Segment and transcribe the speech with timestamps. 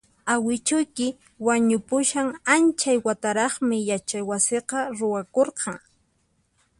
[0.33, 1.07] Awichuyki
[1.47, 5.77] wañupushan anchay wataraqmi yachaywasiqa ruwakurqan